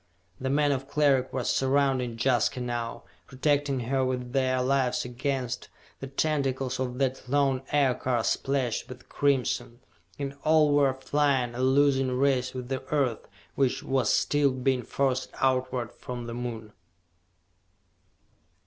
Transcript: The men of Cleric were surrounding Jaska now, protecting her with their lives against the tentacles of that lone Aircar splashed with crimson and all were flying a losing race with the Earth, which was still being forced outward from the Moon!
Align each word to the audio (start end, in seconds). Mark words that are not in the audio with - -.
The 0.39 0.49
men 0.49 0.71
of 0.71 0.87
Cleric 0.87 1.31
were 1.31 1.43
surrounding 1.43 2.17
Jaska 2.19 2.59
now, 2.59 3.03
protecting 3.27 3.81
her 3.81 4.03
with 4.03 4.33
their 4.33 4.59
lives 4.63 5.05
against 5.05 5.69
the 5.99 6.07
tentacles 6.07 6.79
of 6.79 6.97
that 6.97 7.29
lone 7.29 7.61
Aircar 7.71 8.23
splashed 8.23 8.89
with 8.89 9.07
crimson 9.09 9.79
and 10.17 10.35
all 10.43 10.73
were 10.73 10.95
flying 10.95 11.53
a 11.53 11.59
losing 11.59 12.17
race 12.17 12.55
with 12.55 12.67
the 12.69 12.81
Earth, 12.91 13.27
which 13.53 13.83
was 13.83 14.11
still 14.11 14.49
being 14.49 14.81
forced 14.81 15.29
outward 15.35 15.91
from 15.91 16.25
the 16.25 16.33
Moon! 16.33 16.73